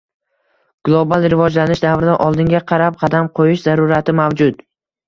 Global 0.87 1.27
rivojlanish 1.35 1.83
davrida 1.85 2.17
oldinga 2.29 2.65
qarab 2.73 2.99
qadam 3.05 3.33
qoʻyish 3.39 3.69
zarurati 3.71 4.23
mavjud. 4.25 4.69